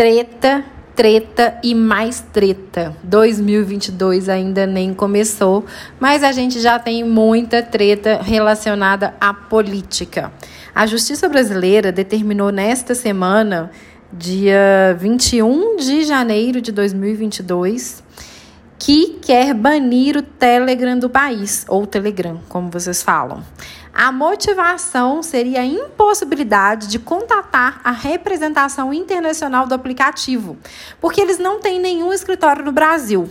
[0.00, 0.64] Treta,
[0.96, 2.96] treta e mais treta.
[3.02, 5.66] 2022 ainda nem começou,
[6.00, 10.32] mas a gente já tem muita treta relacionada à política.
[10.74, 13.70] A Justiça Brasileira determinou nesta semana,
[14.10, 18.02] dia 21 de janeiro de 2022,
[18.80, 23.44] que quer banir o Telegram do país, ou Telegram, como vocês falam.
[23.92, 30.56] A motivação seria a impossibilidade de contatar a representação internacional do aplicativo,
[30.98, 33.28] porque eles não têm nenhum escritório no Brasil.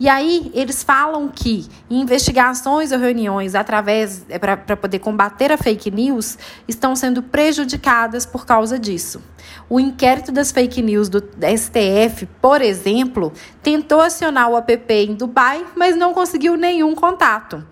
[0.00, 5.90] E aí eles falam que investigações ou reuniões através é, para poder combater a fake
[5.90, 9.22] news estão sendo prejudicadas por causa disso.
[9.68, 13.30] O inquérito das fake news do STF, por exemplo,
[13.62, 17.62] tentou acionar o app em Dubai, mas não conseguiu nenhum contato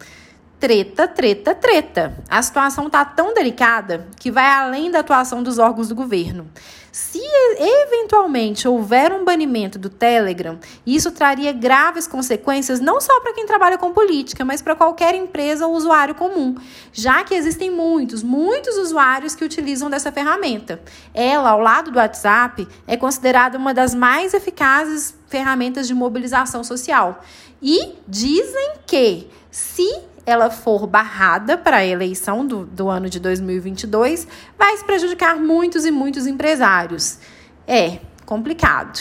[0.58, 2.16] treta, treta, treta.
[2.28, 6.48] A situação está tão delicada que vai além da atuação dos órgãos do governo.
[6.90, 7.20] Se
[7.58, 13.78] eventualmente houver um banimento do Telegram, isso traria graves consequências não só para quem trabalha
[13.78, 16.56] com política, mas para qualquer empresa ou usuário comum,
[16.92, 20.80] já que existem muitos, muitos usuários que utilizam dessa ferramenta.
[21.14, 27.22] Ela, ao lado do WhatsApp, é considerada uma das mais eficazes ferramentas de mobilização social.
[27.62, 34.28] E dizem que se ela for barrada para a eleição do, do ano de 2022,
[34.58, 37.18] vai se prejudicar muitos e muitos empresários.
[37.66, 39.00] É complicado.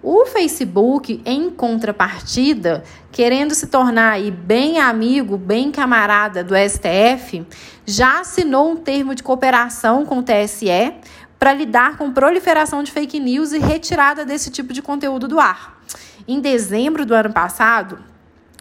[0.00, 7.44] O Facebook, em contrapartida, querendo se tornar aí bem amigo, bem camarada do STF,
[7.84, 10.94] já assinou um termo de cooperação com o TSE
[11.36, 15.82] para lidar com proliferação de fake news e retirada desse tipo de conteúdo do ar.
[16.28, 17.98] Em dezembro do ano passado,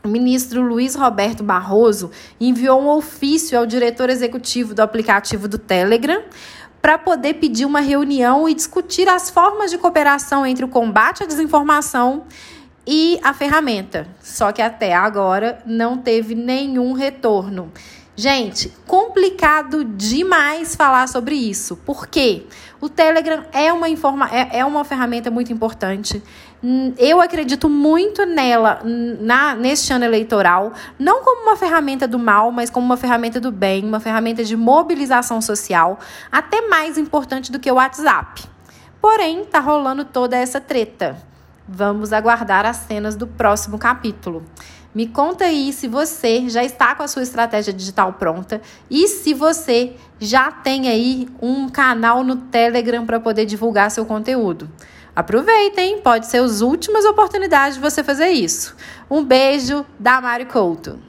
[0.04, 6.24] o ministro Luiz Roberto Barroso enviou um ofício ao diretor executivo do aplicativo do Telegram
[6.82, 11.26] para poder pedir uma reunião e discutir as formas de cooperação entre o combate à
[11.26, 12.24] desinformação
[12.86, 14.08] e a ferramenta.
[14.22, 17.72] Só que até agora não teve nenhum retorno.
[18.20, 21.76] Gente, complicado demais falar sobre isso.
[21.78, 22.48] Por quê?
[22.82, 26.24] O Telegram é uma, informa é, é uma ferramenta muito importante.
[26.98, 32.72] Eu acredito muito nela na, neste ano eleitoral, não como uma ferramenta do mal, mas
[32.72, 36.00] como uma ferramenta do bem, uma ferramenta de mobilização social,
[36.32, 38.46] até mais importante do que o WhatsApp.
[39.00, 41.16] Porém, tá rolando toda essa treta.
[41.70, 44.44] Vamos aguardar as cenas do próximo capítulo.
[44.94, 49.34] Me conta aí se você já está com a sua estratégia digital pronta e se
[49.34, 54.70] você já tem aí um canal no Telegram para poder divulgar seu conteúdo.
[55.16, 58.76] Aproveitem, pode ser as últimas oportunidades de você fazer isso.
[59.10, 61.00] Um beijo da Mari Couto.